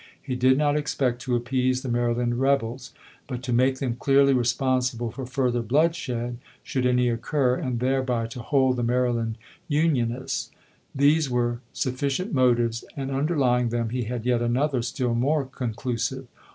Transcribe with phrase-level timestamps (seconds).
[0.19, 2.91] He did not expect to appease the Maryland rebels,
[3.27, 8.25] but to make them clearly responsible for further blood shed, should any occur, and thereby
[8.29, 9.37] to hold the Maryland
[9.67, 10.49] Unionists.
[10.95, 16.25] These were sufficient motives; and underlying them he had yet another, still more conclusive.